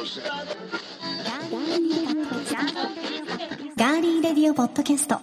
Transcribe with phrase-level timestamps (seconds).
[0.00, 5.18] ガーリーレディオポッドキャスト。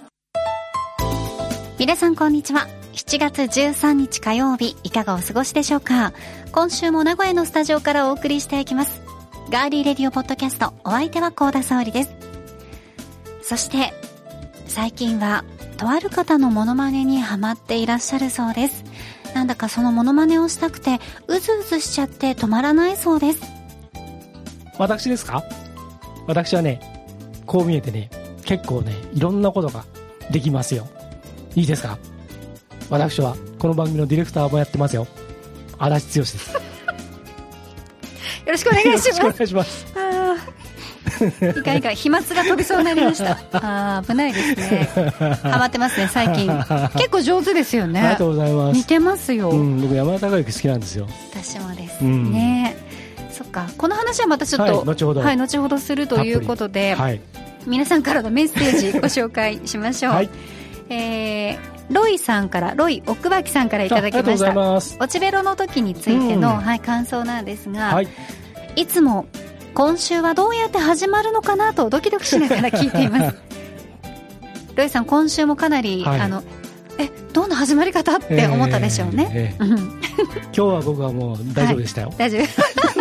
[1.79, 2.67] 皆さんこんにちは。
[2.93, 6.13] 7月13日火曜日いかがお過ごしでしょうか？
[6.51, 9.01] 今週も名古屋のスタジオからお送りしていきます。
[9.49, 12.11] ガーリーレディオポッドキャストお相手は高田沙織です。
[13.41, 13.93] そして
[14.67, 15.43] 最近は
[15.77, 18.83] とある方のモノマネにハマっていらっしゃるそうです。
[19.33, 23.56] なんだかそのモノマネをしたくてうずうずしちゃって止まらないそうです。
[24.77, 25.43] 私ですか？
[26.27, 26.79] 私はね、
[27.45, 28.09] こう見えてね、
[28.45, 29.85] 結構ね、いろんなことが
[30.31, 30.87] できますよ。
[31.55, 31.97] いいですか？
[32.89, 35.07] 私は、この番組のディレクターもやってますよ。
[35.77, 36.53] 足立剛です。
[36.53, 36.59] よ
[38.45, 39.87] よろしくお願いしろしくおます願いします。
[41.59, 44.87] いかんいかん飛沫が飛びそうになりましたあー危ないですね
[45.41, 46.47] ハマってますね最近
[46.93, 48.87] 結構上手ですよありねがとうございま似す。
[48.87, 51.07] てますよ、うん、僕山田孝之好きなんですよ。
[51.31, 52.77] 私もです、うんね
[53.37, 53.69] そっか。
[53.77, 55.21] この話はまたちょっと、はい後ほど。
[55.21, 57.21] はい、後ほどするということで、はい。
[57.67, 60.29] 皆さんからのメッセージご紹介しましょう、はい。
[60.89, 64.53] えーロイさんからロイ奥脇さんからいただきました。
[64.53, 64.97] ます。
[64.99, 66.57] 落ちベロの時についての、うん。
[66.57, 68.07] はい、感想なんですが、はい。
[68.75, 69.25] いつも
[69.73, 73.37] 今週はどうやって始まるのかなとドキドキしながら聞いています。
[74.75, 76.19] ロイさん今週もかなり、はい。
[76.19, 76.43] あの
[76.97, 79.71] えどんな始まり方って思ったでしょうね、えーえー。
[79.71, 79.77] うん。
[79.77, 82.13] 今日は僕はもう大丈夫でしたよ。
[82.17, 82.96] 大丈夫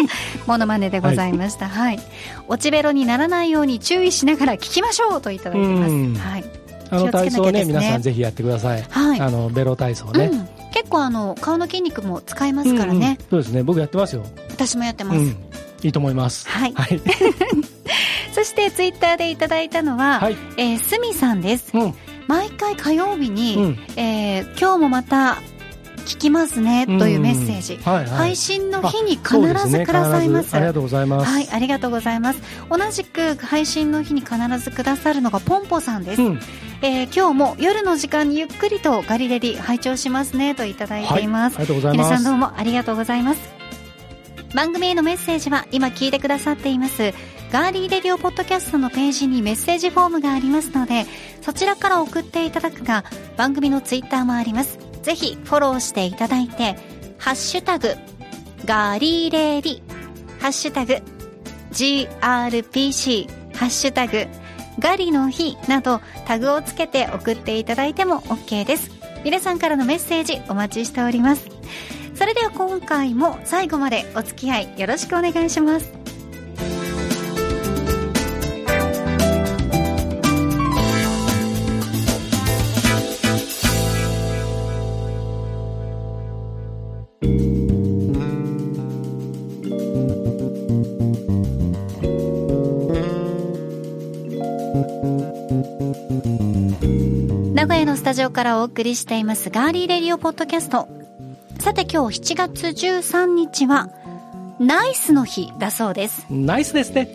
[0.47, 1.99] モノマネでございましたはい、
[2.49, 6.45] 落ちベロにならないように注意しながら聞きましょうといただいてますうんはい、
[6.91, 8.83] あの体操ね、ね皆さんぜひやってください。
[8.83, 10.31] はいあの、ベロ体操ね。
[10.33, 13.63] うん、結構あの顔の筋肉も使いますからね、うんうんそうですね。
[13.63, 14.25] 僕やってますよ。
[14.51, 15.27] 私もやってます、うん。
[15.83, 16.49] いいと思います。
[16.49, 17.01] はいはい。
[18.33, 20.37] そしてツイッターでいただいたのは、はい。
[20.57, 21.95] えーすみさんですうん。
[22.29, 23.79] 毎回火曜日に、うん。
[23.97, 25.39] えー今日もまた
[26.07, 28.07] 聞きますねというメッセージ、はいはい。
[28.07, 31.31] 配信の日に必ずくださいます必ずありがとうございます。
[31.31, 32.41] はい、ありがとうございます。
[32.71, 36.23] 同じく配信の日に必ずくださるのがポンポさんです。
[36.23, 36.41] うん。
[36.83, 41.57] えー今日も夜の時間にゆっくりとガリレディ拝聴しますねといただいています。
[41.59, 42.09] ありがとうございます。
[42.09, 43.57] 皆さんどうもありがとうございます。
[44.55, 47.13] 番組へのメッセージは今聞いてくださっています
[47.53, 51.05] ガーリーレディオポッドキャストのページにメッセージフォームがありますので
[51.43, 53.05] そちらから送っていただくか
[53.37, 56.75] 番組のツイッターもありますぜひフォローしていただいて
[57.19, 57.95] ハッシュタグ
[58.65, 59.83] ガリレディ
[60.41, 60.95] ハッシュタグ
[61.71, 64.27] GRPC ハッシュタグ
[64.81, 68.91] ガリの日などタグをつけて送っていただいても OK です。
[69.25, 71.47] 皆さんからのメッセージお待ちしております。
[72.17, 75.96] それでは今回も最後までお付き合いよろしくお願いします。
[98.07, 100.87] タジオからお送りしていますガーリーレディオポッドキャスト
[101.59, 103.91] さて今日7月13日は
[104.61, 107.09] ナイスの日だそうですナイスですね。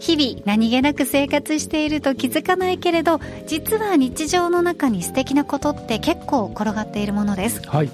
[0.00, 7.90] 日々何気なく生活していると気づかないけれど実は日常の中に素敵なことって結構転がっているものですはい。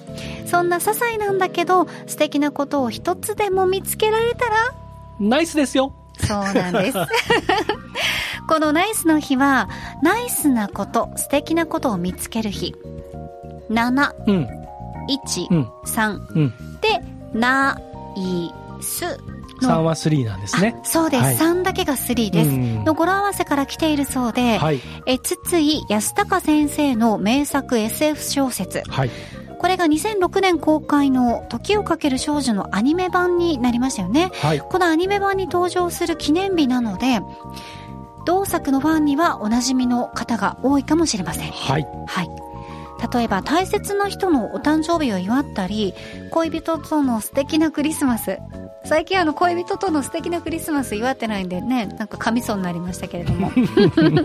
[0.46, 4.56] そんな些細なんだけど素敵なことを一つでも見つけられたら？
[5.20, 5.92] ナイスですよ。
[6.18, 6.98] そうなんです
[8.50, 9.68] このナイスの日は
[10.02, 12.74] ナイスなこと素敵なことを見つける日
[13.70, 14.48] 7うん。
[15.08, 15.68] 1、うん。
[15.86, 16.54] 3うん。
[16.80, 17.00] で、
[17.32, 17.80] ナ
[18.16, 18.50] イ
[18.82, 19.20] ス
[19.62, 20.74] 3の、は3なんですね。
[20.82, 22.50] あそうです、はい3だけが3です。
[22.50, 24.80] うんの語呂合わせから来ているそうで、はい。
[25.06, 28.82] え筒井康隆先生の名作 SF 小説。
[28.88, 29.10] はい。
[29.60, 34.32] これが2006年公開の時をかける少女のアニメ版になりましたよね。
[34.42, 34.58] はい。
[34.58, 37.20] このアニメ版に登場する記念日なので、
[38.30, 41.50] 同作のファンにはおなじみの方が多いかもしれません。
[41.50, 41.88] はい。
[42.06, 42.28] はい。
[43.12, 45.94] 例えば大切な人のお誕生日を祝ったり、
[46.30, 48.38] 恋人との素敵なクリスマス。
[48.84, 53.50] 最近あの恋人との素敵なクリスマス祝ってないんでね、なんか噛みそうになりましたけれども。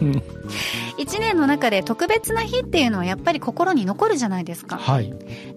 [0.99, 4.77] 一年の中で特別な日っていうのはやっぱり心に残るじゃないですか。
[4.77, 5.11] はい。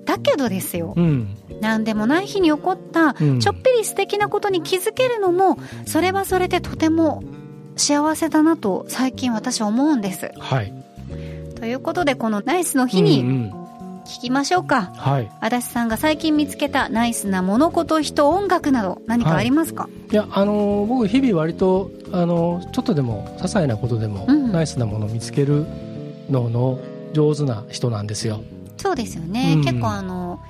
[0.07, 0.95] だけどですよ。
[0.97, 1.37] うん。
[1.61, 7.23] なんでもない日に起こったうんちょっぴり素敵なことに気づけるのも、それはそれでとても
[7.79, 10.31] 幸せだなと最近私は思うんです。
[10.39, 10.73] はい。
[11.59, 13.69] ということでこのナイスの日うんにうん
[14.05, 14.91] 聞きましょうか。
[14.97, 15.31] はい。
[15.41, 25.67] 足立さんが最近見つけたナイスな物事、人、音楽など何かありますか、いや、あのー僕日々割と、あのーちょっとでも、些細なことでも、うんナイスなものを見つける
[26.31, 26.79] のの
[27.13, 28.41] 上手な人なんですよ。
[28.79, 30.41] そうですよね、うん結構あの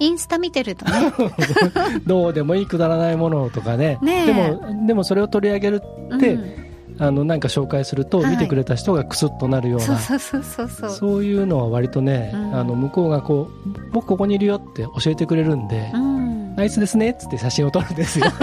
[0.00, 1.12] インスタ見てるとね
[2.04, 5.82] どうでもいいくだらないものとかねでもでもそれを取り上げる
[6.16, 6.63] って、うん
[6.98, 8.30] あのなんか紹介すると、はい。
[8.32, 10.90] 見てくれた人がクスッとなるようなそうそうそうそうそう。
[10.90, 12.54] そういうのは割とね、うん。
[12.54, 16.24] あの向こうがこう僕ここにいるよって教えてくれるんで、うん
[16.56, 18.26] ナイスですねっつって写真を撮るんですよ。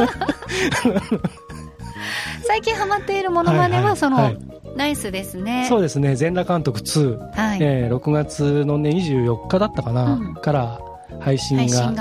[2.45, 3.98] 最近ハマっているものまねはいははい。
[3.98, 4.38] その、はい。
[4.75, 5.65] ナイスですね。
[5.69, 6.15] そうですね。
[6.15, 10.33] 全裸監督2、はい、えー6月の、ね、24日だったかな、うん。
[10.36, 10.80] から
[11.19, 11.95] 配信が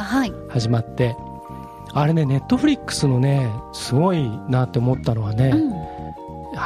[0.49, 1.15] 始まって。
[1.93, 6.00] あれねネットフリックスのねすごいなって思ったのはね、うん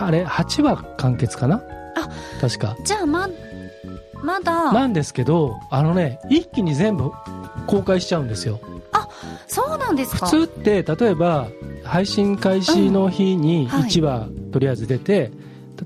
[0.00, 1.62] あれ8話完結かな？
[1.96, 2.08] あ
[2.40, 2.76] 確か。
[2.84, 3.28] じゃあま
[4.22, 4.72] まだ。
[4.72, 7.12] なんですけどあのね一気に全部
[7.66, 8.60] 公開しちゃうんですよ。
[9.46, 10.26] そうなんですか？
[10.26, 11.48] 普通って例えば
[11.84, 13.82] 配信開始の日にんはい。
[13.90, 15.30] 1話とりあえず出て、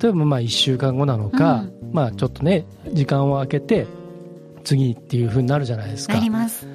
[0.01, 3.87] 例えばまあ1週間後なのか、うまあちょっとね時間を空けて
[4.65, 6.15] 次っていう風になるじゃないですか。
[6.15, 6.67] なります。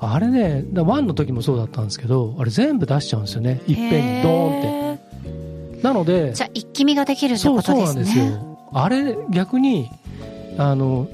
[0.00, 3.60] あれねだ1の時もそうだったんですけどあれ全部出しちゃうんですよね。
[3.66, 4.68] いっぺんにドーンって。
[4.68, 4.98] へ
[5.82, 8.58] なのでーじゃあ一気見ができるってそうことそうなんですですねよ。
[8.72, 9.90] あれ逆に
[10.58, 11.08] あの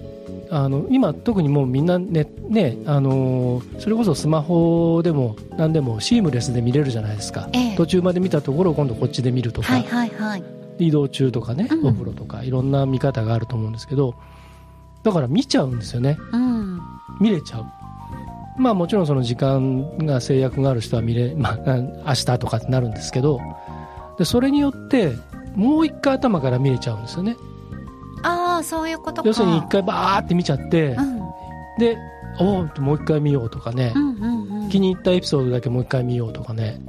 [0.50, 7.76] あの今特にもうみんなねねあのそれこそスマホでも何でもシームレスで見れるじゃないですか、ええ。
[7.76, 10.42] 途中まで見たところを今度こっちで見るとか、はいはいはい。
[10.78, 11.86] 移動中とかね、うん。
[11.86, 14.14] お風呂とかいろんな見方があると思うんですけど
[15.02, 16.16] だから見ちゃうんですよね。
[16.32, 16.80] うん。
[17.20, 17.66] 見れちゃう。
[18.56, 21.76] まあもちろんその時間が制約がある人は見れ、まあ、
[22.06, 23.40] 明日とかってなるんですけど
[24.18, 25.12] でそれによって
[25.54, 27.36] もう一回頭から見れちゃうんですよね。
[28.22, 29.28] ああそういうことか。
[29.28, 31.18] 要するに一回バーって見ちゃってうん。
[31.78, 31.98] で
[32.38, 33.92] おおもう一回見ようとかね。
[33.94, 34.68] うんうんうん。
[34.68, 36.80] 気に入ったエピソードだけもう一回見ようとかね。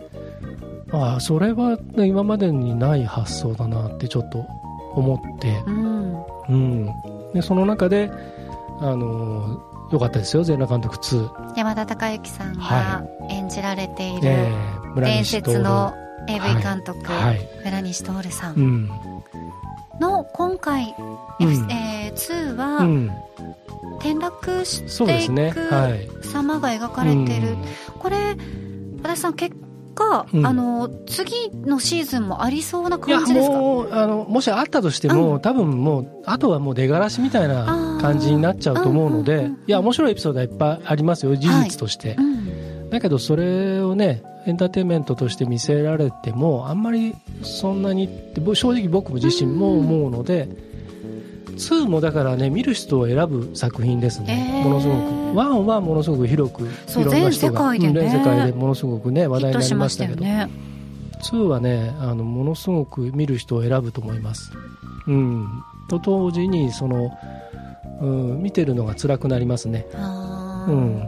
[0.92, 4.39] ああそれは今までにない発想だなってちょっと
[4.94, 5.63] 思って。
[5.68, 6.06] うん。
[6.48, 6.86] うん、
[7.33, 8.12] でその中で、
[8.80, 15.94] あのーよかったですよ全裸監督2、山田孝之さんがは演じられているえー村伝説の
[16.27, 17.48] AV 監督、はい。
[17.63, 18.83] 村西徹さうん。
[18.86, 18.89] ん
[20.00, 20.95] の今回、
[21.39, 21.72] うん。
[21.72, 23.12] えー2は、うん、
[24.00, 25.51] 転落していね。
[25.69, 26.07] はい。
[26.07, 27.57] く様が描かれてる、
[28.00, 28.36] これ
[29.04, 29.56] 足立さん結
[29.94, 30.45] 果、うん。
[30.45, 33.54] あの次のシーズンもありそうな感じですか？
[33.57, 35.42] もうあのもしあったとしても、うん。
[35.42, 39.54] 多分もうあとはもう出がらしみたいな感じになっちゃうと思うので、うんうんうん。
[39.54, 42.36] いや面白いエピソードはいっぱいありますよ事実として、うん
[42.89, 50.47] だけどそれをねエンターテインメントとして見せられてもあんまりそんなにってぼ正直僕も自身も思うので、
[51.55, 54.69] 2もだからね見る人を選ぶ作品ですね、えー。
[54.69, 55.15] ものすごく。
[55.35, 56.65] 1はものすごく広くい
[57.03, 60.17] ろんな人が全世界でねうん全世界でものすごくね話題になりまましたけど。
[60.19, 60.49] しね。
[61.23, 64.51] 2はねあのものすごく見る人を選ぶと思います。
[65.07, 65.47] うん。
[65.89, 67.11] と同時にその、
[68.01, 69.88] うん、見てるのが辛くなりますね。
[69.93, 71.03] うん。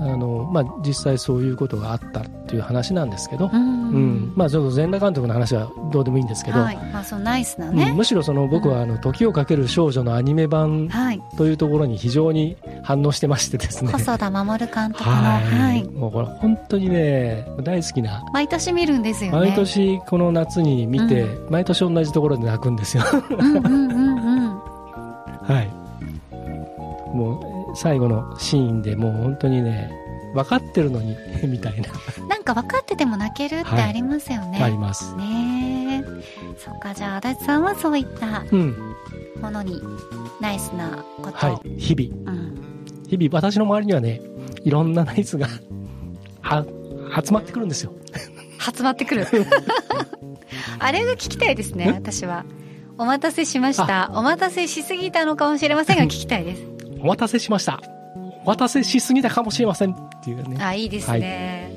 [0.00, 6.76] あのまあ、実際そういうことがあったっていう話なんですけど、まあ、ちょっと全裸監督の話はどうでもいいんですけど、はい。
[6.92, 7.76] まあ、そのナイスなうん。
[7.76, 11.22] ね、むしろその僕はあの「時をかける少女」のアニメ版はい。
[11.36, 13.92] というところに非常に反応してましてですね。
[13.92, 15.80] 細田守監督の、ははい。
[15.80, 18.24] いもうこれ本当にね大好きな。
[18.32, 19.38] 毎年見るんですよね。
[19.38, 23.02] 毎年この夏に見て、う毎年同じところで泣くんですよ。
[23.30, 24.58] うんうんうんうん。
[25.44, 25.68] はい。
[27.14, 27.40] も
[27.72, 29.90] う最後のシーンでもう本当にね
[30.34, 31.16] 分かってるのに
[31.46, 31.88] みたいな、
[32.26, 35.14] なんか分かってても泣けるってありますよね、あります。
[35.16, 36.58] ねえ。
[36.58, 38.94] そっかじゃあ足立さんはそういったうん。
[39.40, 39.80] ものに
[40.40, 41.78] ナイスなこと、はい。
[41.78, 42.32] 日々。
[42.32, 42.54] うん、
[43.08, 44.20] 日々私の周りにはね
[44.64, 45.46] いろんなナイスが
[46.42, 46.64] あ
[47.24, 47.92] 集まってくるんですよ。
[48.58, 49.26] 集まってくる。
[50.80, 52.44] あれが聞きたいですねん私は。
[52.98, 54.10] お待たせしました。
[54.14, 56.62] お待たせしすぎたのかもしれませんが聞きたいです。
[57.00, 57.97] お待たせしました
[58.48, 60.56] お待たせしすぎたかもしれませんっていうね。
[60.58, 61.70] あいいですね、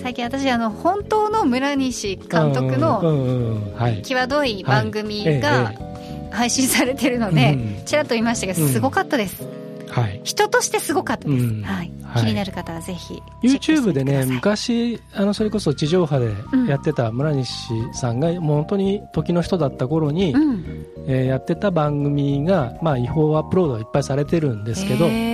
[0.00, 3.74] 最近私あの本当の村西監督うのんうんうん。
[3.74, 4.02] はい。
[4.02, 7.84] 際どい番組がええ配信されてるのでうん。
[7.84, 8.68] ちらっと言いましたがうん。
[8.68, 9.42] すごかったです、
[9.90, 10.20] はい。
[10.22, 11.62] 人としてすごかったです、うん。
[11.62, 12.22] はい、はい。
[12.22, 16.66] 気になる方はぜひ YouTube でね昔あのそれこそ地上波でうん。
[16.68, 17.52] やってた村西
[17.94, 20.86] さんがもう本当に時の人だった頃に、うん。
[21.08, 25.31] えーやってた番組が、まあ、違法アップロードいっぱいされてるんですけど、へー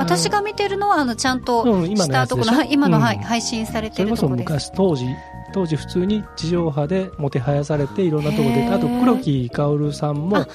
[0.00, 2.56] 私が見てるのはあのちゃんとしたところ、やつでしょ？
[2.56, 3.02] はい今の、うん。
[3.04, 4.48] はい配信されてるところです。
[4.48, 5.06] 昔当時
[5.52, 10.46] 当時普通に地上波でもてはやされていろんなところであと黒木薫さんも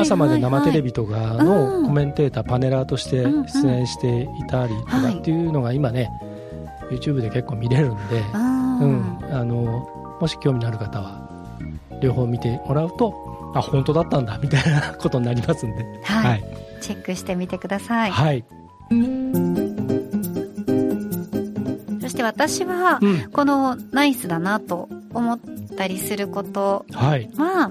[0.00, 1.46] 朝まで生テレビとかうん。
[1.46, 3.24] のコメンテーター、パネラーとして
[3.62, 6.08] 出演していたりとかっていうのが今ね
[6.90, 11.58] YouTube で結構見れるんで、うん、うん、あのもし興味のある方は
[12.00, 16.44] 両方見てもらうとあ本当だったんだみたいなことになりますんで、はい、はい。
[16.80, 18.44] チェックしてみてください、はい
[22.00, 23.00] そして私は、
[23.32, 25.38] このナイスだなと思っ
[25.76, 26.84] たりすること
[27.36, 27.70] は、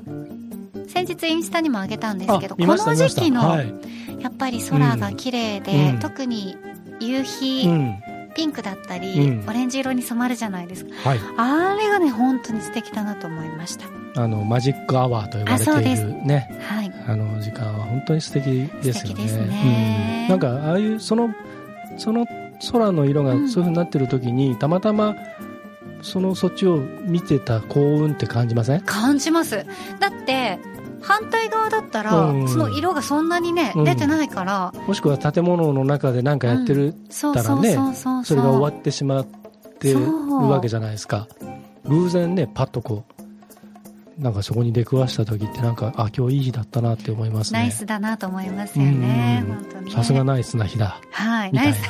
[0.88, 3.42] 先日インスタにもあげたんですけどこの時期の、
[4.20, 6.56] やっぱり空が綺麗で、特に
[7.00, 7.68] 夕日
[8.36, 11.10] ピンクだったり、うんオレンジ色に染まるじゃないですか。
[11.10, 11.20] はい。
[11.38, 13.86] あれがね、本当に素敵だなと思いました。
[14.22, 16.60] あの、マジックアワーと呼ばれているね。
[16.62, 16.92] はい。
[17.08, 19.28] あの時間は本当に素敵ですよね。
[19.28, 21.34] すねうん、なんかああいうその
[21.98, 22.26] その
[22.72, 25.16] 空の色がうんそういう風になってる時に、たまたま
[26.02, 28.82] そのそっちを見てた幸運って感じません？
[28.82, 29.66] 感じます。
[30.00, 30.60] だって、
[31.02, 37.78] 反対側だったら、うんその色がそんなにね、うん出てないから、もしくは建物の中で何かやってる、そうたらね
[38.24, 39.26] それが終わってしまっ
[39.80, 40.00] てる
[40.32, 41.28] わけじゃないですか。
[41.86, 43.04] 偶然ねパッとこ
[44.18, 47.60] うなんかそこに出くわした時ってなんかあ今日いい日だったなって思いますね。
[47.60, 49.44] ナイスだなと思いますよね。
[49.90, 51.82] さすがナイスな日だはい、ナイス。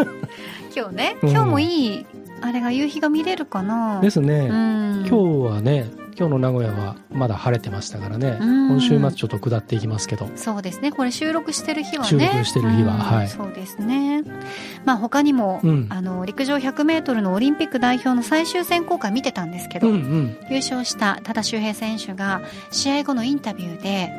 [0.76, 2.06] 今日ね、うん今日もいい、
[2.42, 3.94] あれが夕日が見れるかな。
[3.94, 4.00] な？
[4.00, 4.48] ですね。
[4.50, 5.06] うん。
[5.08, 8.68] 今日はね今日の名古屋はまだ晴れてましたからね、うん。
[8.68, 10.28] 今週末ちょっと下っていきますけど。
[10.36, 10.92] そうですね。
[10.92, 12.08] これ収録してる日はね。
[12.08, 13.00] 収録してる日はうん。
[13.00, 13.28] はい。
[13.28, 14.22] そうですね。
[14.84, 15.86] まあ他にも、うん。
[15.90, 20.36] あの、陸上100メートルのオリンピック代表の最終選考会見てたんですけど、うんうん。
[20.50, 24.12] 優勝した多田修平選手が試合後のインタビューで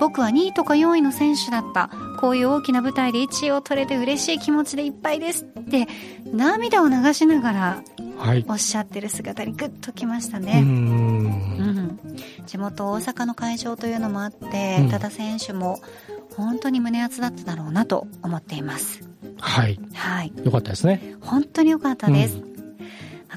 [0.00, 1.90] 僕は2位とか4位の選手だった。
[2.20, 5.88] こういう大きな舞台で1位を取れて嬉しい気持ちでいっぱいですって
[6.30, 7.82] 涙を流しながら
[8.18, 8.44] はい。
[8.46, 10.64] おっしゃってる姿にグッときましたうね、ん。
[10.64, 11.98] うん。
[12.46, 14.90] 地元大阪の会場というのもあって、うん。
[14.90, 15.80] 多田選手も
[16.36, 19.00] 本当に胸熱だっただろうなと思っています。
[19.40, 19.80] はい。
[19.94, 20.32] はい。
[20.44, 21.16] よかったですね。
[21.22, 22.49] 本当に良かったです、うまあ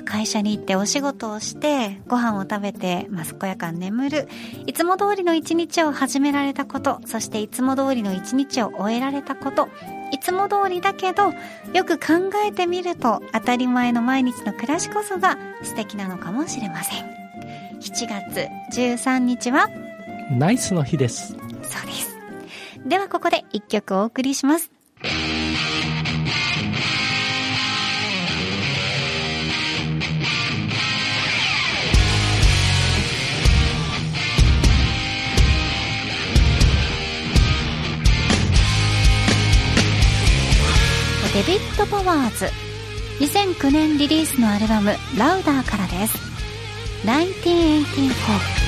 [0.05, 4.27] 会社に行ってお仕事をしてご飯を食べて、まあ、健やかに眠る。
[4.65, 9.69] いつも通りの一日を始められたことそしていつも通りの一日を終えられたこと。
[10.11, 11.33] いつも通りだけど
[11.73, 17.03] よく考えてみると当たり前の毎日の暮らしこそが素敵なのかもしれません。
[17.79, 18.47] 7月
[18.79, 19.69] 13日は？
[20.31, 21.33] ナイスの日です。
[21.33, 22.13] そうです。
[22.85, 24.69] ではここで一曲お送りします
[41.33, 42.45] デビッド・パワーズ。
[43.19, 46.15] 2009年リリースのアルバム「ラウダーからです。
[47.05, 48.62] 1984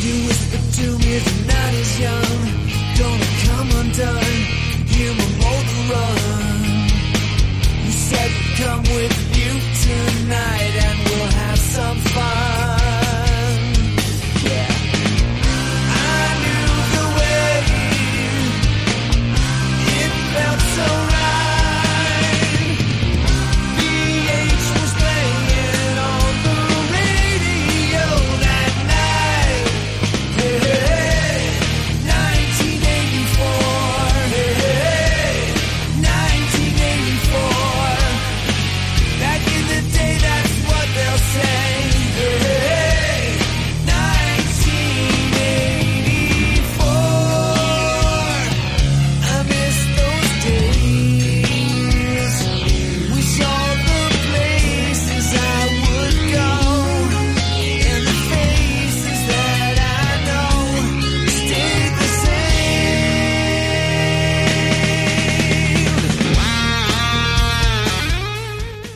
[0.00, 2.38] You whispered to me the night is young.
[2.96, 4.47] Gonna come undone.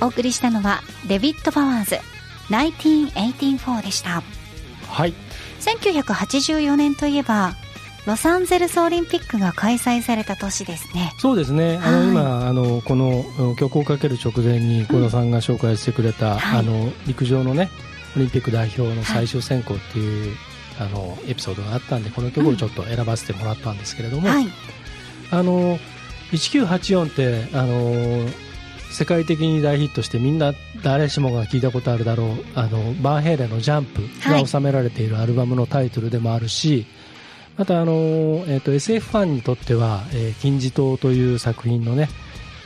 [0.02, 1.96] お送りしたのはデビッド・パワーズ
[2.50, 4.22] 1984でした。
[4.88, 5.14] はい。
[5.60, 7.54] 1984年といえば
[8.04, 11.12] ロサンゼルスオリンピックが開催された年ですね。
[11.18, 12.06] そうですね、あはい。
[12.06, 16.58] の今あの、この曲をかける直前に小田さんが紹介してくれた、はい。
[16.58, 17.70] あの陸上のね、
[18.16, 20.36] オリンピック代表の最終選考っていう、
[20.80, 24.48] あのエピソードがあったんで、この曲をちょっと選ばせてもらったんですけれども、はい。
[25.30, 25.78] あの
[26.32, 28.26] 1984ってあの
[28.92, 34.42] 世界的に大ヒットしてみんな誰しもが聞いたことあるだろうあのバンヘイレンの「ジャンプ」はい。
[34.42, 36.86] が収められているアルバムのタイトルでもあるし、
[37.56, 37.92] またあの、
[38.46, 42.08] えー、と SF ファンにとっては「えー金字塔」という作品のね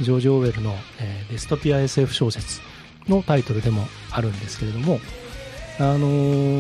[0.01, 2.61] ジョージ・オーウェルの、えーデストピア SF 小説
[3.09, 5.01] のタイトルでもあるんですけれども、
[5.79, 5.99] あの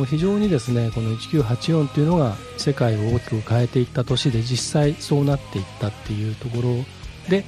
[0.02, 6.84] ー非常にですねこの1984っていうのが世界を大きく変えていった年で実際そうなっていったっていうところ
[7.28, 7.44] で、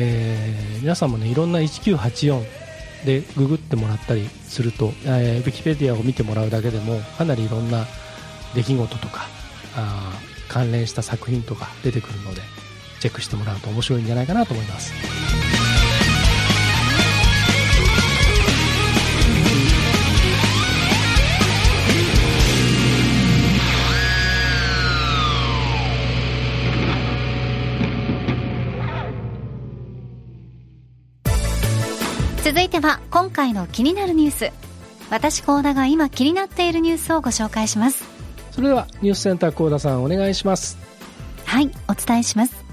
[0.00, 2.42] えー皆さんもねいろんな1984
[3.04, 7.86] でググってもらったりすると、えー、ウィキペディアを見てもらうだけでもかなりいろんな
[8.54, 9.26] 出来事とか
[9.76, 10.12] あ
[10.48, 12.40] 関連した作品とか出てくるので
[13.00, 15.39] チェックしてもらうと面白いんじゃないかなと思います。
[32.42, 34.52] 続いては今回の気になるニュース。
[35.10, 38.04] 私高田が今気になっているニュースをご紹介します。
[38.50, 40.78] それではニュースセンター高田さんお願いします。
[41.44, 42.64] はいお伝えします。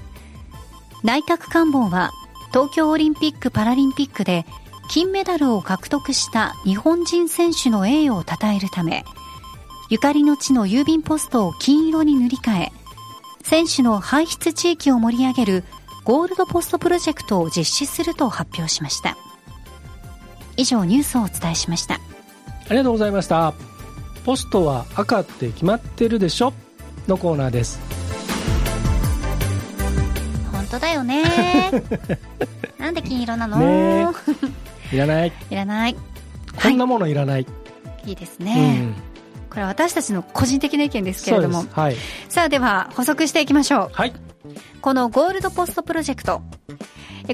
[1.04, 2.12] 内閣官房は
[2.50, 4.46] 東京オリンピック・パラリンピックで
[4.88, 9.04] 金メダルを獲得した日本人選手の栄誉を称えるため
[9.90, 12.72] ゆかりの地の郵便ポストを金色に塗り替え
[13.42, 15.64] 選手の排出地域を盛り上げる
[16.04, 19.16] ゴールドポストプロジェクトを実施すると発表しました
[20.58, 22.00] 以上ニュースをお伝えしましたあ
[22.70, 23.54] りがとうございました。
[24.26, 26.52] ポストは赤って決まってるでしょ？
[27.06, 27.80] のコーナーです。
[30.52, 31.24] 本当だよね
[32.76, 34.06] なんで金色なの、ね
[34.92, 35.32] いらない。
[35.48, 35.96] いらない
[36.62, 37.46] こんなものいらない。
[38.04, 38.94] いいですうね、ん。
[39.48, 41.64] これは私たちの個人的な意見ですけれども。
[41.70, 41.96] はい。
[42.28, 44.12] さあでは補足していきましょうはい。
[44.82, 46.74] このゴールドポストプロジェクトえ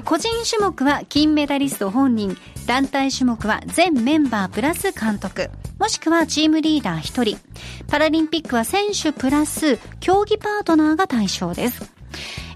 [0.03, 2.37] 個人種目は金メダリスト本人。
[2.65, 5.49] 団体種目は全メンバープラス監督。
[5.79, 7.37] もしくはチームリーダー1人。
[7.87, 11.91] パラリンピックは選手プラス競技パートナーが対象です。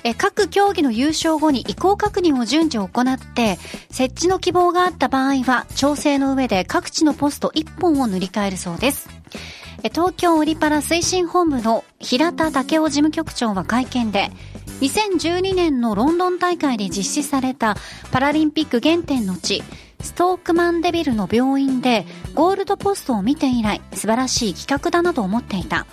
[0.04, 3.60] え各競技の優勝後に移行確認を順次行って
[3.92, 9.10] 設置の希望があった場合は調整の上で各地のポスト1本を塗り替えるそうです。
[9.94, 14.30] 東京オリパラ推進本部の平田武雄事務局長は会見で
[14.82, 17.76] 2012年のロンドン大会で実施された
[18.12, 19.62] パラリンピック原点の地
[20.00, 25.86] ストークマンデビルの病院でゴールドポストを見て以来素晴らしい企画だなと思っていた。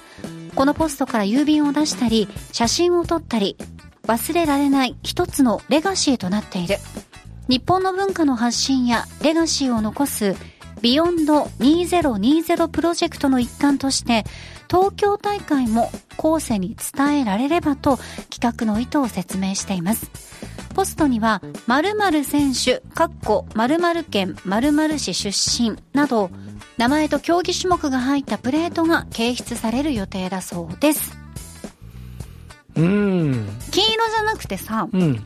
[0.54, 3.56] このポストから郵便を出したり写真を撮ったり
[4.04, 6.76] 忘れられない一つのレガシーとなっている。
[7.48, 10.34] 日本の文化の発信やレガシーを残す
[10.80, 14.24] ビヨンド2020プロジェクトの一環として
[14.68, 17.98] 東京大会も後世に伝えられればと
[18.30, 20.10] 企画の意図を説明しています
[20.74, 26.30] ポストには〇〇選手、かっこ〇〇県〇〇市出身など
[26.76, 31.16] 名前と競技種目が入ったプレートが掲出される予定だそうです
[32.76, 33.48] うん。
[33.70, 35.24] 金色じゃなくてさうん。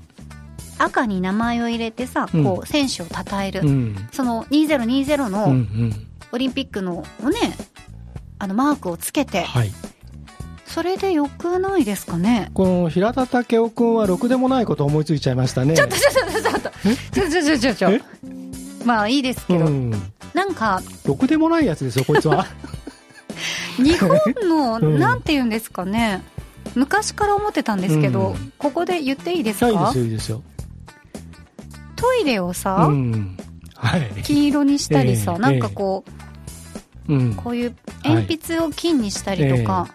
[0.79, 4.09] 赤に名前を入れてさ、うんこう選手を称える、うん。
[4.13, 5.27] その2020うん。
[5.27, 6.07] うのん。
[6.33, 7.39] オリンピックのをね
[8.41, 9.71] あのマークをつけてはい。
[10.67, 12.51] それでよくないですかね？
[12.55, 15.75] この平田武雄君はろくでもないこと思いついちゃいましたね。
[15.77, 16.71] ちょっとちょっとちょっとちょっと
[17.13, 18.03] ちょちょちょちょちょえ？
[18.85, 19.91] まあいいですけど、うん。
[20.33, 22.47] なんかろくでもないやつですよ、こいつは。
[23.79, 24.11] 日本
[24.49, 26.23] の、 うんなんて言うんですかね？
[26.77, 29.93] 昔から思ってたんですけど、うんここで言っていいですか？
[31.97, 33.37] トイレをさ、うん。
[33.75, 34.09] はい。
[34.23, 36.30] 金色にしたりさ、ええなんかこううん。
[37.37, 39.89] こういう鉛筆を金にしたりとか、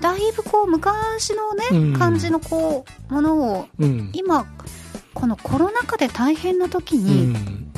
[0.00, 4.10] だいぶこう昔のね、うん感じのこうものをうん。
[4.12, 4.46] 今
[5.14, 7.72] このコロナ禍で大変な時うに、ん。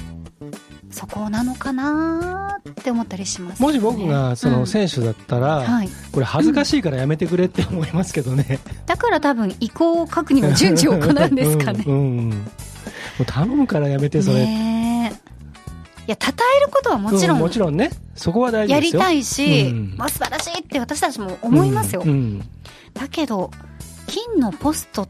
[0.90, 8.60] そこなのかなーって思ったりします、もし僕がそのうん選手だったら、はい、これ恥ずかしいからやめてくれって思いますけどね。
[8.86, 11.94] だから多分移行確認を順次行うんですかねうん。
[11.94, 14.38] うんもう頼むからやめて、それ。
[14.44, 14.93] ね
[16.56, 17.90] えることはもちろうんもちろんね。
[18.14, 19.02] そこは大事やりですよ。
[19.02, 19.94] たいし、うん。
[19.96, 22.10] まあ、素晴らしいって私たちも思いますよ、うん。
[22.10, 22.50] うん
[22.94, 23.50] だけど
[24.06, 25.08] 金のポスト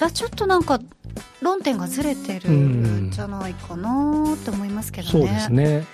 [0.00, 0.80] はちょっとなんか
[1.40, 5.86] 論点がずれてるんじゃないかなって思いますけどね,、そうですね。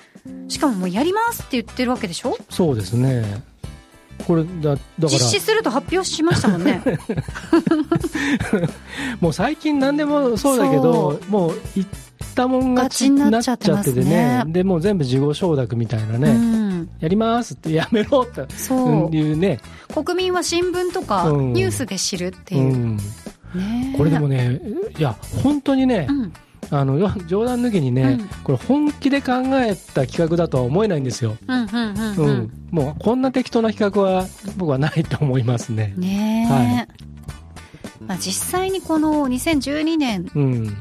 [0.48, 2.38] しかももうやりますって言ってるわけでしょ？
[2.48, 3.42] そうですね。
[4.26, 5.08] これだだから。
[5.08, 6.80] 実施すると発表しましたもんね。
[9.20, 11.84] もう最近何でもそうだけどもう言
[12.22, 14.44] ったもん勝ちになっちゃっててねね。
[14.46, 16.90] でもう全部事後承諾みたいなね、うん。
[17.00, 18.46] やりますってやめろって。
[18.54, 19.60] そう、いうね、
[19.92, 21.52] 国民は新聞とかうん。
[21.52, 23.02] ニュースで知るってういう、ん、ね。
[23.94, 24.60] えこれでもね
[24.96, 26.32] いや本当にね、うん。
[26.70, 28.28] あのよ冗談抜きにね、うん。
[28.44, 32.38] これ本気で考えた企画だとは思えないんですよ、うんうんうんううん。
[32.44, 35.94] んもうこんな適当な企画は僕はないと思いますね。
[35.96, 37.12] ねえ、はい。
[38.06, 40.76] まあ、実際にこの2012年うん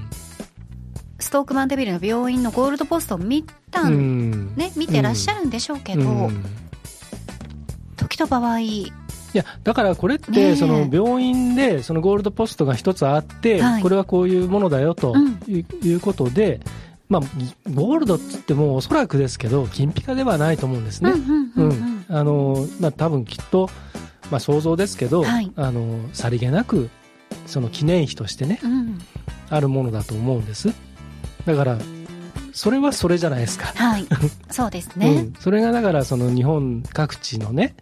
[1.31, 4.31] ストークマンデビルの病院のゴールドポストを見た、うん。
[4.31, 6.43] んね、見てらっしゃるんでしょうけど、うん。
[7.95, 8.91] 時と場合い
[9.31, 13.81] やだからこれってその病院でそのゴールドポストが一つあって、はい。
[13.81, 15.39] これはこういうものだよとうん。
[15.47, 16.59] いう,、いうことで、
[17.07, 17.21] まあ、
[17.73, 21.13] ゴールドっつってもおそらくですけど金ピカではないと思うんですね。
[22.09, 23.69] あのまあ、多分きっと、
[24.31, 25.49] まあ、想像ですけど、はい。
[25.55, 26.89] あのさりげなく
[27.45, 28.99] その記念碑としてねうん。
[29.49, 30.73] あるものだと思うんです
[31.45, 31.77] だから
[32.53, 34.07] それはそれじゃないですか、はい。
[34.51, 37.75] そうですうねん、それがだからその日本各地のね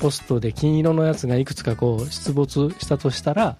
[0.00, 3.56] ポストで金色のやつがいくつかこう出没したとしたら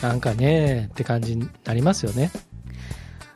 [0.00, 2.30] なんかねって感じになりますよね、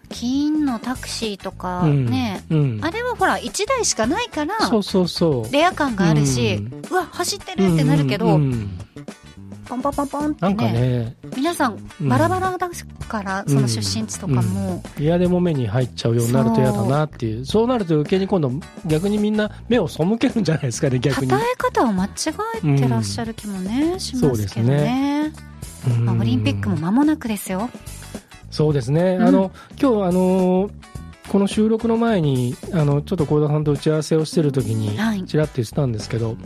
[0.08, 2.06] 金のタクシーとかうん。
[2.06, 5.52] ね、うん、あれはほら1台しかないからそうそうそう。
[5.52, 6.54] レア感があるし、
[6.88, 8.78] ううわ走ってるってなるけど、うんうん
[9.64, 10.72] ポンポンポンポンってなんかね。
[10.72, 12.08] ね皆さんうん。
[12.08, 12.70] バラバラだ
[13.08, 17.44] から、その出身地とかも、嫌でも目に入っちゃうようになると嫌だなっていう。
[17.44, 18.50] そうなると余計に今度
[18.86, 21.30] 逆にみんな目を背けるんじゃないですかね逆に。
[21.30, 22.08] 叩え方を間違
[22.62, 25.32] えてらっしゃる気もね、しますけどね。
[25.86, 27.70] うんまあ、オリンピックも間もなくですよ。
[28.50, 29.22] そうですね、うん。
[29.24, 29.50] あの
[29.80, 30.70] 今日あの
[31.28, 35.24] この収録の前にあのちょっと幸田さんと打ち合わせをしてる時にはい。
[35.24, 36.36] ちらっと言ってたんですけど、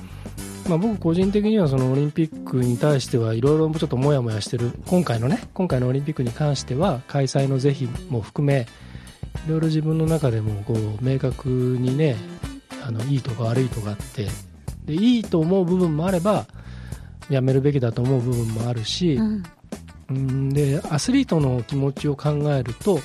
[0.68, 8.66] まあ、僕個人的にはそのオリンピックに対してはいろいろちょっともやもやしてる今回のね今回のオリンピックに関しては開催の是非も含め
[9.46, 12.16] いろいろ自分の中でもこう明確にね
[12.86, 14.28] あのいいとか悪いとかあって
[14.84, 16.46] でいいと思う部分もあれば
[17.30, 19.42] やめるべきだと思う部分もあるし、うん。
[20.10, 22.98] うんでアスリートの気持ちを考えると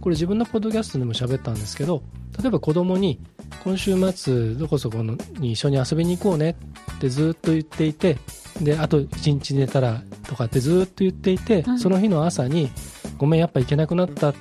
[0.00, 2.02] これ自分のポッドキャストでも喋ったんですけど
[2.40, 3.20] 例えば子供に
[3.62, 6.56] 今週末どこそこのに一緒に遊びに行こうね
[6.98, 8.18] ってずっと言っていて
[8.60, 12.70] であと1日寝たらとかってずっと言っていて、うんその日の朝に
[13.16, 14.38] ごめんやっぱ行けなくなったって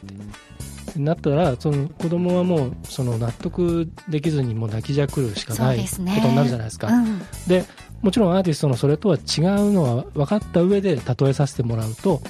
[0.99, 6.87] なったらその子供はもうその納得できずにもう泣きじゃくるしかないことになるじゃないですか。
[6.87, 7.21] うん。
[7.47, 7.65] で
[8.01, 12.21] もちろんアーティストのそれとは違うのは分かった上で例えさせてもらうと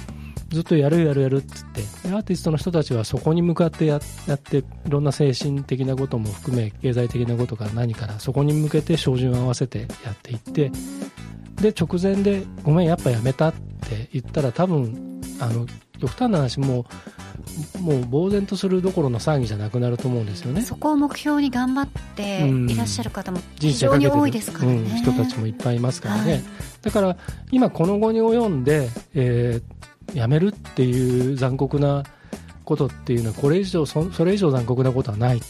[0.48, 1.82] ずっとやるやるやるっつって。
[2.08, 10.70] でアーティストの人たちはそこに向かってややっていろんな精神的なことも含め経済的なことから何からそこに向けて照準を合わせてやっていって
[11.56, 15.66] で直前で「ごめんやっぱやめた」って言ったら多分あの
[16.00, 16.86] 極端な話も
[17.76, 20.62] うもう呆然とするどころの騒ぎじゃなくなると思うんですよね。
[20.62, 26.42] そこを目標に頑張っていらっしゃる方も非常に多いですからね、うん、人たちもいっぱいいますからね、はい。
[26.82, 27.16] だから
[27.50, 29.78] 今この後に及んで、えー
[30.14, 32.02] やめるっていう残酷な
[32.64, 35.40] ことっていうのはこれ以上それ以上残酷なことはない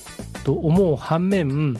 [0.44, 1.76] と思う反面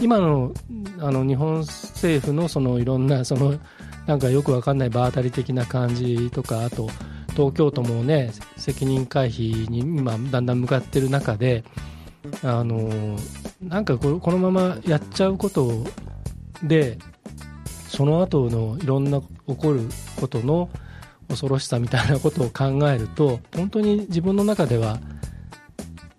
[0.00, 0.52] 今の
[0.98, 3.54] あの日本政府のそのいろんなその
[4.06, 6.88] なんかよくわかんない場当たり的な感じとかあと
[7.30, 11.64] 東京都もね責任回避に今だんだん向かってる中で
[12.42, 13.16] あの
[13.62, 15.84] なんかここのままやっちゃうこと
[16.62, 16.98] で
[17.88, 19.82] その後のいろんな起こる
[20.20, 20.68] ことの
[21.28, 24.98] 恐ろしさみたいなことを考えると本当に自分の中では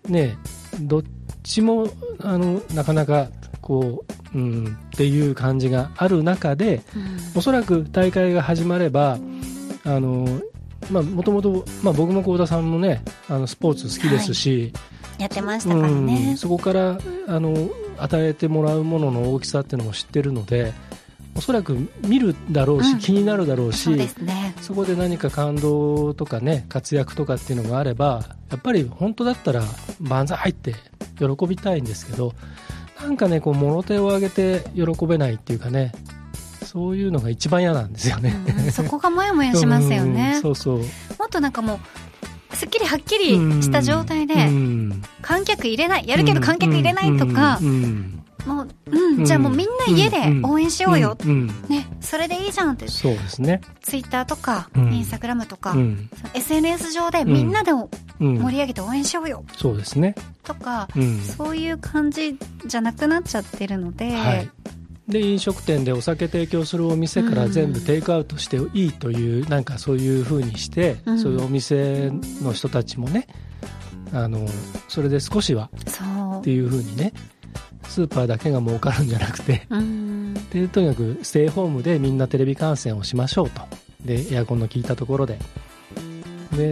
[0.08, 0.36] ね
[0.80, 1.02] どっ
[1.42, 1.88] ちも
[2.20, 3.28] あのなかなか
[3.60, 7.38] こう、うん、っていう感じがある中でうん。
[7.38, 9.18] おそらく大会が始まれば
[9.84, 10.40] あの
[10.90, 14.72] まあもともと、まあ、僕も幸田さんもねあのスポーツ好きですし、
[15.18, 20.72] やってましたからうねん、そこからあの与えてもらうものの大きさっていうのも知ってるので
[21.34, 22.98] おそらく見るだろうし、うん。
[22.98, 24.08] 気になるだろうしね
[24.60, 29.62] そこで何か感動とかね活躍とかっていうのがあればやっぱり本当だったら
[30.00, 30.74] 万歳って
[31.18, 32.34] 喜びたいんですけど
[33.00, 35.92] なんかねこう物手を挙げて喜べないっていうかね
[36.64, 38.34] そういうのが一番嫌なんですよね。
[38.64, 40.78] うんそこがモヤモヤしますよ うんねそうそう。
[40.78, 40.82] も
[41.26, 41.78] っとなんかも
[42.52, 45.02] うすっきりはっきりした状態でうん。
[45.22, 47.60] 観客入れないやるけど観客入れないとか
[48.46, 51.16] もううんじゃあもうみんな家で応援しようよ。
[51.68, 52.88] ねそれでいいじゃんって。
[52.88, 53.60] そうですね。
[53.82, 54.92] ツイッターとかうん。
[54.94, 56.08] インスタグラムとかうん。
[56.34, 58.38] SNS 上でみんなでうん。
[58.38, 59.44] 盛り上げて応援しようよ。
[59.56, 60.14] そうですね。
[60.44, 61.20] とかうん。
[61.20, 64.48] そういう感じじゃなくなっちゃってるので、はい。
[65.08, 71.18] で飲食店でお酒提供するお店から全部テイクアウトしていいという、なんかそういうふうにして、うん。
[71.18, 72.10] そういうお店
[72.42, 73.26] の人たちもね
[74.12, 74.46] あの
[74.88, 76.04] それで少しはそ
[76.38, 76.40] う。
[76.40, 77.12] っていうふうにね
[77.88, 80.15] スーパーだけが儲かるんじゃなくてうん
[80.50, 83.62] でとにかくステイホームでみんなテレビ観戦をしましょうと。
[84.04, 85.38] でエアコンの効いたところで。
[86.52, 86.62] で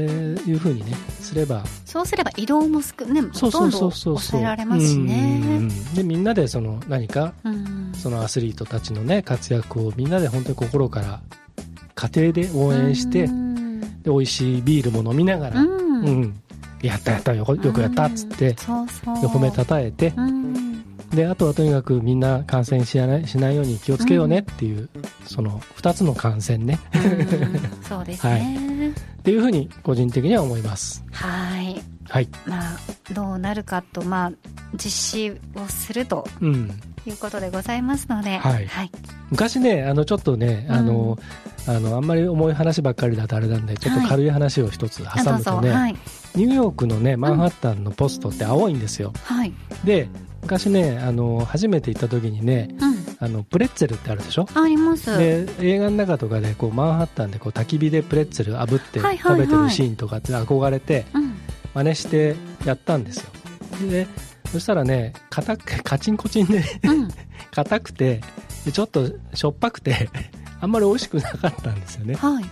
[0.46, 1.64] いうふうにねすれば。
[1.84, 3.92] そうすれば移動も少ねそうそうんほとどそう。
[3.92, 5.58] そう抑えられますしね。
[5.58, 7.92] んでみんなでその何かうん。
[7.94, 11.20] そのアスリートたちのね活躍をみんなで本当に心から
[11.94, 13.80] 家庭で応援して、うん。
[13.80, 16.22] で美味しいビールも飲みながら、ううん。
[16.22, 16.40] ん
[16.82, 19.20] やったやったよよくやったっつって、うんそうそう。
[19.20, 20.63] で褒めたたえて、うん
[21.14, 24.88] であとはとにかくみんな感染しないしないように気をつけようねっていう、
[25.24, 26.79] その2つの感染ね。
[26.94, 27.83] うん。
[27.83, 28.90] そうですね。
[29.20, 31.05] っていうふうに個人的には思います。
[31.12, 31.83] はい。
[32.09, 32.29] はい。
[32.46, 32.79] まあ
[33.12, 34.33] どうなるかとまあ
[34.74, 36.70] 実施をするとうん。
[37.07, 38.38] いうことでございますので。
[38.38, 38.66] はい。
[38.66, 38.90] はい。
[39.31, 41.18] 昔ねあのちょっとねあの、
[41.66, 45.74] あのあんまり重い話ばっかりだとあれなんでちょっと軽い話を一つ挟むとね、ぞ。
[45.74, 45.96] はい。
[46.35, 49.53] ニューヨークのねマンハッタンのポストって青いんですよ、はい。
[49.85, 50.09] で
[50.44, 52.94] 昔ねあの初めて行った時にねうん。
[53.20, 54.46] あのプレッツェルってあるでしょ？
[54.54, 55.16] あります。
[55.18, 59.46] で映画の中とかでこうマンハッタンでこう焚き火でプレッツェル炙ってはいはいはい。
[59.46, 61.35] 食べてるシーンとかって憧れてうん。
[61.74, 63.30] 真似してやったんですよ。
[63.90, 64.07] で
[64.52, 67.09] そしたらね硬くカチンコチンでうん。
[67.52, 68.20] 硬くて
[68.66, 70.11] でちょっとしょっぱくて
[70.61, 72.14] あんまり美味しくなかったんですよね。
[72.16, 72.44] はい。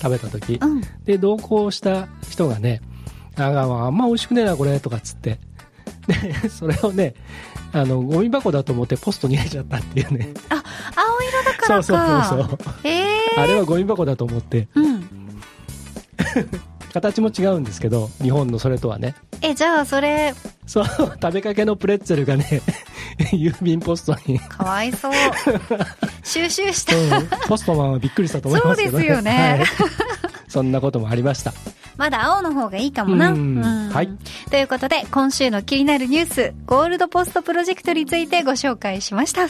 [0.00, 0.58] 食べた時。
[0.60, 0.80] うん。
[1.04, 2.80] で同行した人がね
[3.36, 5.38] 「ああんま美味しくねえなこれ」とかっつって
[6.06, 7.14] で それをね
[7.72, 10.32] あのゴミ箱だと思ってポストに入れちゃったっていうね。
[10.48, 12.74] 青色だからそうかそうそうそう。
[12.84, 13.18] ええ。
[13.36, 14.68] あれはゴミ箱だと思って。
[14.74, 15.08] うん。
[16.92, 19.16] 形も違うんですけど日本のそれとはね。
[19.42, 20.32] えじゃあそれ
[20.66, 22.62] そう食べかけのプレッツェルがね
[23.32, 25.12] 郵便ポストに、かわいそう。
[26.22, 26.96] 収集した。
[26.96, 27.28] うん。
[27.48, 29.66] ポストマンはびっくりしたと思いますけど、そうですよね。
[29.78, 29.90] はい。
[30.48, 31.52] そんなこともありました
[31.96, 33.30] まだ青の方がいいかもな。
[33.30, 34.08] うんはい。
[34.50, 39.46] ということで、今週の気になるニュース、ゴールドポストプロジェクトについてご紹介しました。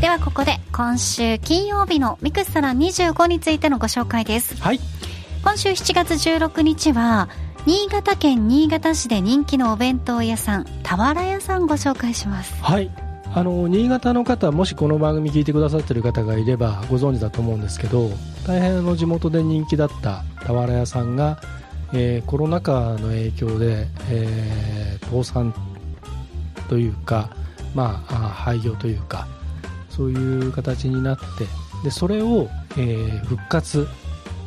[0.00, 4.60] ではここで今週金曜日のミクスサラ25についてのご紹介です。
[4.60, 4.80] はい
[5.44, 7.28] 今週7月16日は
[7.66, 18.10] 新潟県新潟市で人気のお弁当屋さん俵屋さんご紹介しますはいあの新潟の方もしこの番組聞いてくださってる方がいればご存知だと思うんですけど
[18.46, 21.40] 大変あの地元で人気だった俵屋さんが、
[21.94, 25.54] えーコロナ禍の影響で、えー倒産
[26.68, 27.28] というか、
[27.74, 29.26] まあ、廃業というか
[29.90, 31.24] そういう形になって
[31.84, 33.86] でそれを、えー復活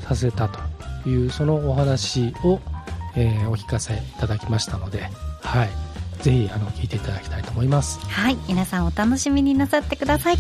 [0.02, 2.60] させたというそのお話を、
[3.16, 5.10] えーお聞かせいただきましたので、
[5.42, 5.70] はい、
[6.22, 8.00] ぜひあの聞いていただきたいと思います。
[8.08, 10.36] はい皆さんお楽しみになさってください。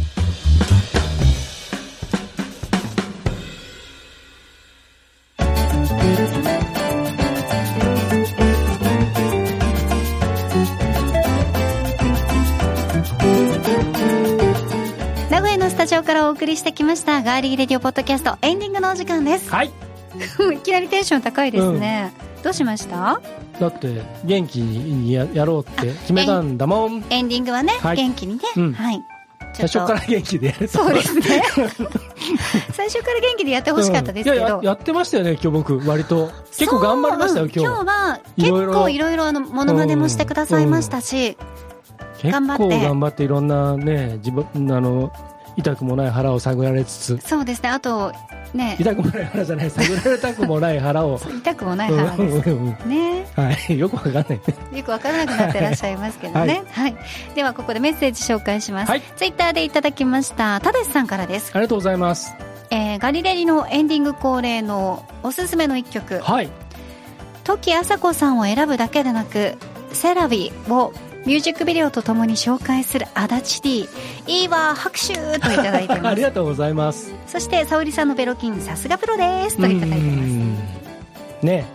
[15.29, 19.49] 名古屋のスタジオからお送りしてきましたガーリーレディオポッドキャストエンディングのお時間です。
[19.49, 19.71] はい。
[20.53, 22.13] いきなりテンション高いですね、
[22.45, 23.19] どうしました？
[23.60, 27.03] だって元気にややろうって決めたんだもん。
[27.10, 27.97] エンディングはね、はい。
[27.97, 28.73] 元気にね、うん。
[28.73, 29.01] はい。
[29.53, 30.69] 最初から元気でやる。
[30.69, 30.77] と。
[30.77, 31.43] そうですね。
[32.73, 34.63] 最初から元気でやってほしかったですけど、うん。
[34.63, 35.79] いやってましたよね今日僕。
[35.89, 36.29] 割と。
[36.55, 37.60] 結構頑張りましたよ今日。
[37.60, 41.38] うん今日は結構いろいろあのモノマネもしてくださいましたし、
[42.19, 42.63] 結頑張って。
[42.63, 45.12] 構頑張っていろんなね自分あの
[45.57, 47.19] 痛くもない腹を探られつつ。
[47.25, 47.69] そうですね。
[47.69, 48.11] あと
[48.53, 48.75] ね。
[48.79, 49.69] 痛くもない腹じゃない。
[49.69, 51.19] 探られたくもない腹を。
[51.39, 52.49] 痛くもない腹です。
[52.85, 53.25] ね。
[53.35, 53.77] はい。
[53.77, 54.23] よくわかんない。
[54.29, 54.39] ね
[54.73, 56.95] よくわからなくなってらっしゃいますけどね、 はい。
[57.35, 59.01] ではここでメッセージ紹介します、はい。
[59.15, 62.35] ツイッターでいただきましたただしさんからです、ありがとうございます。
[62.71, 66.19] えーガリレリのエンディング恒例のおすすめの一曲。
[66.19, 66.49] はい。
[67.43, 69.55] 時あさこさんを選ぶだけでなく
[69.91, 70.91] セラビを
[71.25, 73.89] ミュージックビデオとともに紹介する足立 D
[74.27, 76.15] いいわ拍手といただいてます。
[76.17, 77.13] りがとうございます。
[77.25, 79.57] そして沙織さんのベロキンさすがプロです。
[79.57, 80.29] といただいています。
[80.29, 80.57] うん。
[81.41, 81.65] ね。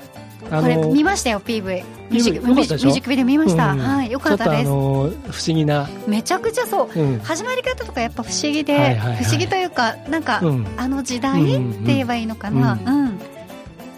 [0.51, 3.79] あこれ見ましたよ PV ミュージックミュージックビデオ見ました、うん。
[3.79, 4.69] はいよかったです。
[4.69, 7.01] あの不思議な、めちゃくちゃそう。
[7.01, 7.19] うん。
[7.21, 9.25] 始まり方とかやっぱ不思議で、はいはいはい。
[9.25, 10.67] 不思議というかなんか、うん。
[10.77, 13.19] あの時代って言えばいいのかな、ううん。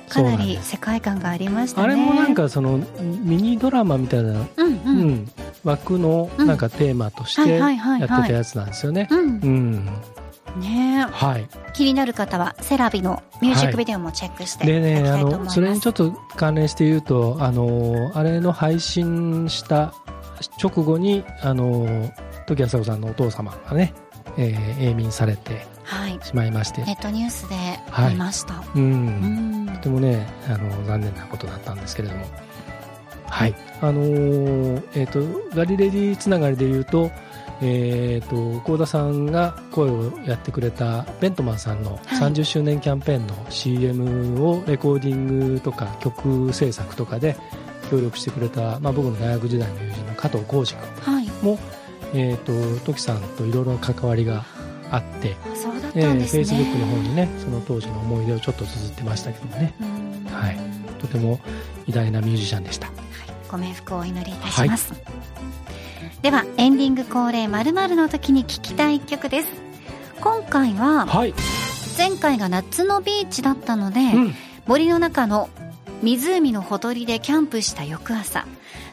[0.09, 1.85] かなり世界観がありましたね。
[1.85, 4.99] あれもなんかそのミニドラマみたいな、うんうん。
[4.99, 5.31] うん
[5.65, 8.01] 枠のなんかテーマとしてはいはいはいはい。
[8.01, 9.09] やってたやつなんですよね。
[9.11, 9.21] うん。
[9.21, 9.85] うん、
[10.61, 11.49] ねはい。
[11.73, 19.95] 気になる方はセラビのミュージックビデオもチェックしていでね、あのそれにちょっと関連して言うと、あのあれの配信した
[20.63, 22.13] 直後に、あの
[22.47, 23.95] 時朝子さんのお父様がね、
[24.37, 26.19] えー永眠されてはい。
[26.23, 27.55] しまいまして、ネットニュースで
[27.91, 29.65] はい見ました、う、うん。
[29.67, 29.69] ん。
[29.75, 32.25] とてもね、あの残念なことだったんですけれども、
[33.33, 35.21] はい、あのーえっ、と
[35.57, 37.11] ガリレディつながりで言うと。
[37.65, 42.19] えー、と幸田さんが声をやってくれたベントマンさんのはい。
[42.19, 47.37] 30周年キャンペーンの CM をレコーディングとか曲制作とかで
[47.89, 51.29] 協力してくれた、まあ、僕の大学時代の友人の加藤浩二君はい。
[51.45, 51.57] も、
[52.15, 54.45] えー、とトキさんといろいろ関わりが
[54.91, 59.73] あって、あそうだっえー、たんですね、Facebook の方にねその当時の思い出をちょっと綴ってましたけどもね。
[59.81, 60.25] うん。
[60.33, 60.59] はい。
[61.01, 61.39] とても
[61.87, 62.89] 偉大なミュージシャンでした
[63.53, 64.95] ご冥福をお祈りいたします、
[66.23, 69.49] ではエンディング恒例〇〇の時に聴きたい一曲です。
[70.23, 71.35] 今回ははい、
[71.99, 74.35] 前回が夏のビーチだったので、うん。
[74.67, 75.51] 森の中の
[76.03, 78.47] 湖のほとりでキャンプした翌朝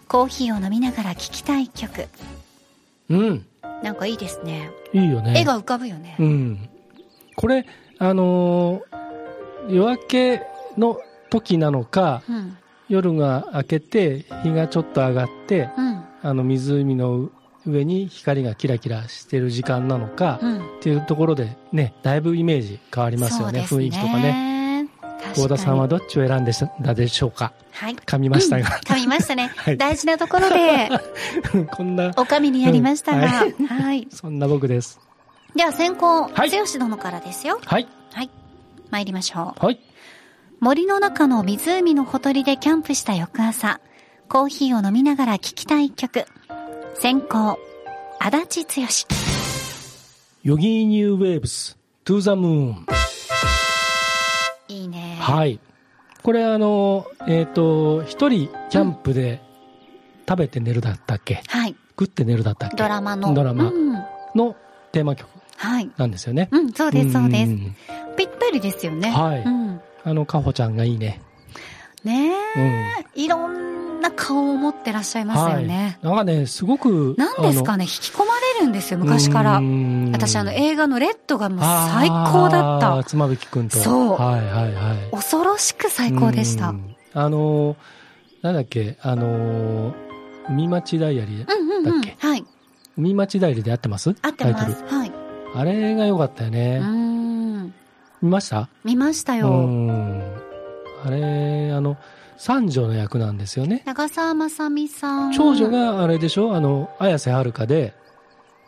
[0.10, 2.10] コーヒーを飲みながら聴きたい一曲。
[3.10, 3.46] うん、
[3.82, 4.72] なんかいいですね。
[4.92, 5.40] いいよね。
[5.40, 6.70] 絵が浮かぶよね、うん、
[7.38, 7.66] これ、
[7.98, 9.00] あのー
[9.70, 10.42] 夜明け
[10.78, 10.98] の
[11.30, 12.58] 時なのかうん
[12.90, 16.04] 夜が明けて日がちょっと上がってうん。
[16.22, 17.30] あの湖の
[17.66, 20.58] 上に光がキラキラしてる時間なのか、うん。
[20.58, 24.90] っていうところでねだいぶイメージ変わりますよねそうです雰囲気とかね。
[25.34, 27.54] 幸田さんはどっちを選んでしたでしょうか？
[27.72, 27.96] はい。
[27.96, 29.78] 噛みましたが、噛みましたね、 はい。
[29.78, 30.90] 大事なところで。
[31.72, 34.08] こんなお上にやりましたが、うんははい。
[34.12, 35.00] そんな僕です。
[35.56, 36.50] では先行、はい。
[36.50, 37.60] 剛殿からですよ。
[37.66, 37.88] はい。
[38.14, 38.30] はい。
[38.90, 39.66] 参りましょう。
[39.66, 39.80] はい
[40.60, 43.80] 森の中の湖のほとりでキャンプした翌朝、
[44.28, 46.26] コーヒーを飲みながら聴きたい一曲。
[46.96, 47.58] 先行、
[48.20, 48.86] 足立剛。
[50.44, 52.76] Yogee New Waves To the Moon
[54.68, 55.18] いいね。
[55.22, 55.60] はい。
[56.24, 59.42] これあの、えっ、と、一人キャンプで
[60.28, 61.76] 食べて寝るだったっけ、はい。
[61.92, 62.76] 食って寝るだったっけ？
[62.76, 63.34] ドラマの。
[63.34, 63.94] ドラマうん。
[64.36, 64.58] の
[64.92, 65.90] テーマ曲はい。
[65.96, 66.50] なんですよね。
[66.52, 67.50] うん、そうです、そうです。
[67.50, 67.76] ん
[68.18, 69.10] ぴったりですよね。
[69.10, 69.69] はいうん。
[70.04, 71.22] あの、かほちゃんがいいね。
[72.04, 72.62] ねうん。
[72.64, 76.00] え、いろんな顔を持ってらっしゃいますよね。
[76.02, 77.16] なんかね、すごく。
[77.18, 78.26] なんですかね、引き込ま
[78.60, 79.62] れるんですよ、昔から。
[80.14, 83.04] 私、あの、映画のレッドがもう最高だった。
[83.04, 83.78] 妻夫木くんと。
[83.78, 85.12] そうはいはいはい。
[85.12, 86.70] 恐ろしく最高でした。
[86.70, 87.76] うんうんあの、
[88.44, 89.96] なんだっけ、あの、
[90.48, 91.84] 海町ダイアリー、うんうん。
[91.84, 92.46] だっけはい。
[92.98, 94.16] 海町ダイアリーで合ってます？
[94.22, 94.84] 合ってます。
[94.94, 95.10] はい。
[95.10, 95.16] ル。
[95.56, 96.78] あれが良かったようね。
[96.78, 97.09] ん。
[98.22, 98.70] 見ました？
[98.84, 99.48] 見ましたうよ。
[99.50, 100.22] ん。
[101.06, 101.98] あれ、あの、
[102.38, 103.84] 三女の役なんですよね。
[103.86, 105.32] 長澤まさみさん。
[105.34, 106.56] 長女があれでしょ？
[106.56, 107.94] あの、綾瀬はるかで、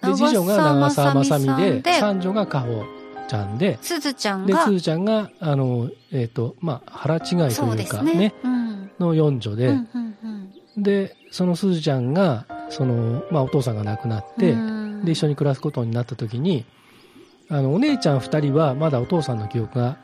[0.01, 2.83] で、次女が長澤まさみで、で三女がかほ
[3.27, 4.71] ちゃんで、すずちゃんで、がす。
[4.71, 7.35] ずちゃんが、あの、えっ、と、まあ、腹違いと
[7.75, 8.13] いうか、ね。
[8.13, 8.91] ね、うん。
[8.99, 16.65] の四女で、うんうんうんで、そのすずちゃんが、その、まあ、お父さんが亡くなって、うんで、一緒に暮らすことになった時に、
[17.51, 19.97] あの、お姉ちゃん二人はまだお父さんの記憶が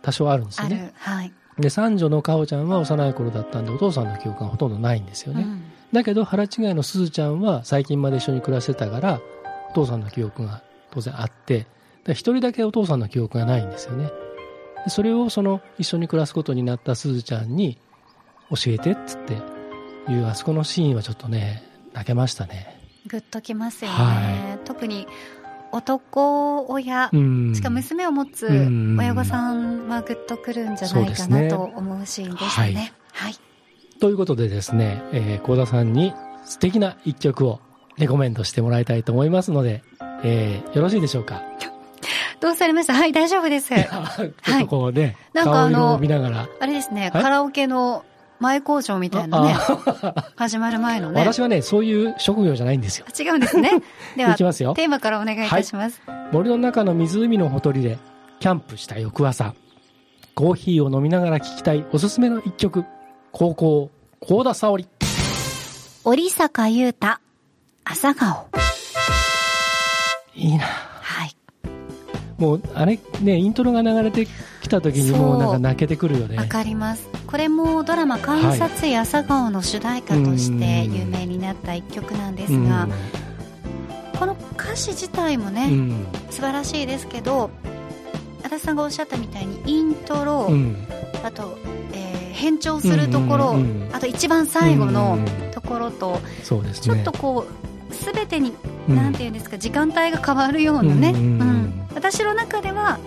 [0.00, 0.92] 多少あるんですよね。
[0.96, 1.32] はい。
[1.58, 5.42] で、三女のかほちゃんは幼い頃だったんで、お父さんの記憶がほとんどないんですよね。
[5.42, 5.62] うん
[5.92, 9.20] だけど、腹違いのすずちゃんは最近まで一緒に暮らしてたから、
[9.70, 11.66] お父さんの記憶が当然あって、
[12.04, 14.10] で一人だけお父さんの記憶がないんですよね。
[14.84, 17.78] でそれをその一緒に暮らすことになったすずちゃんに
[18.50, 19.34] 教えてっつって
[20.10, 21.62] いうあそこのシーンはちょっとね、
[21.92, 22.80] 泣けましたね。
[23.06, 23.96] グッときますよね。
[23.96, 25.06] は特に
[25.72, 27.52] 男親、うん。
[27.54, 32.92] しかも娘を持つうん親御さんはグッとくるんじゃないかなと思うシーンでしたね。
[33.12, 33.34] はい。
[34.00, 36.12] ということでですね、えー、幸田さんに
[36.44, 37.60] 素敵な一曲を
[37.98, 39.82] レコメンドしてもらいたいと思いますので、
[40.24, 41.42] えー、よろしいでしょうか？
[42.40, 42.94] どうされました？
[42.94, 43.68] はい、大丈夫です。
[43.68, 45.94] ちょっとこうね、なんかあの。
[45.94, 47.22] あれですね、はい？
[47.22, 48.04] カラオケの
[48.42, 49.54] 前工場みたいなね、
[50.36, 51.20] 始まる前のね。
[51.20, 53.06] 私はね、そういう職業じゃないんですよ。
[53.18, 53.70] 違うんですね。
[54.16, 56.02] では、いきますよテーマからお願いいたします。
[56.32, 57.98] 森の中の湖のほとりで
[58.40, 59.54] キャンプした翌朝、
[60.34, 62.84] コーヒーを飲みながら聴きたいおすすめの一曲、
[63.30, 64.88] 高校、高田沙織。
[66.04, 67.18] 折坂優太、
[67.84, 68.48] 朝顔。
[70.34, 70.64] いいな。
[70.64, 71.36] はい。
[72.38, 74.26] もう、あれ、ね、イントロが流れて
[74.62, 76.36] きた時にもうなんか泣けてくるよね。
[76.36, 77.08] わかります。
[77.26, 82.88] これもドラマ観察医朝顔の主題歌として有名になった一曲なんですが、
[84.18, 85.70] この歌詞自体もね、うん。
[85.70, 86.06] うん。
[86.30, 87.50] 素晴らしいですけど、
[88.44, 90.76] 足立さんがおっしゃったみたいにイントロ、うん。
[91.24, 91.58] あと、
[91.92, 96.94] えー変調するところ、うんうんうんあと一番最後のうんところと、そうですね。
[96.96, 97.46] ちょっとこ
[97.90, 98.52] う、すべてに、
[98.88, 102.98] うんなんていうんですか、時間帯が変わるようなね、うんうんうんうん私の中では、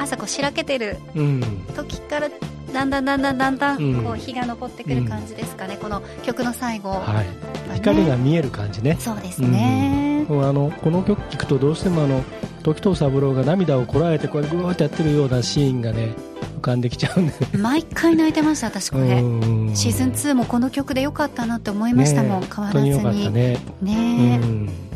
[0.00, 1.40] 朝こうしらけてるうん。
[1.76, 2.28] 時から
[2.72, 4.00] だんだんだんだんだんだうん。
[4.00, 6.90] んこう日が昇ってくる感じですかね、この曲の最後。
[6.90, 7.74] はい。
[7.74, 8.96] 光が見える感じね。
[8.98, 12.22] そうですね、もうあのこの曲聴くとどうしてもあの
[12.62, 16.14] 時藤三郎が涙をこらえてこれぐわーってやってるようなシーンがね
[16.58, 17.32] 浮かんできちゃうんで。
[17.56, 22.92] 毎回泣いてました私これ、うんシーズン2もこの曲でよかったなって思いましたもん、ね変わらずに。
[22.92, 23.58] 本当によかったね。
[23.82, 24.38] ねえ。
[24.38, 24.89] うん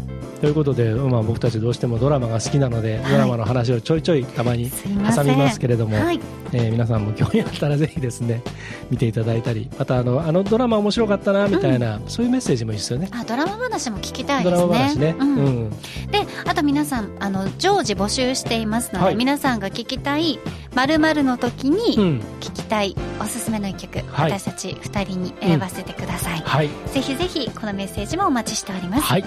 [0.44, 3.12] ということで、まあ、僕たちどうしてもドラマが好きなので、はい。
[3.12, 6.20] ドラマの話をちょいちょいたまに挟みますけれども、はい。
[6.52, 8.42] えー皆さんも興味あったらぜひですね
[8.90, 13.08] 見ていただいたりまたあのあのドラマ面白かったなみたいな、そういうメッセージもいいですよね。
[13.10, 15.14] あドラマ話も聞きたいドラですね。
[15.18, 15.64] マ話ね、ううん。
[15.64, 15.70] ん
[16.12, 19.16] であと皆さんあの常時募集していますので、はい。
[19.16, 20.38] 皆さんが聞きたい
[20.74, 22.20] 〇〇の時にうん。
[22.40, 24.32] 聞きたいおすすめの一曲、はい。
[24.32, 26.68] 私たち2人に選ばせてください、はい。
[26.92, 29.24] ぜひぜひこのメッセージもお待ちしております、はい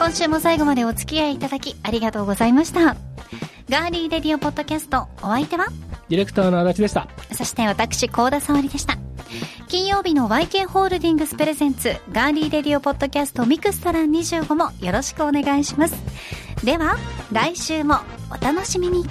[0.00, 2.96] 今週も最後までお付き合いいただきありがとうございました。
[3.68, 5.66] ガーリーレディオポッドキャストお相手は？
[6.08, 7.06] ディレクターの足立でした。
[7.34, 8.96] そして私高田沙織でした。
[9.68, 15.94] 金曜日の YK ホールディングスプレゼンツガーリーレディオポッドキャストミクストラン25もよろしくお願いします。
[16.64, 16.96] では
[17.30, 17.98] 来週も
[18.30, 19.04] お楽しみに